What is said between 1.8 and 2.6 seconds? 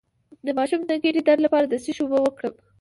څه شي اوبه ورکړم؟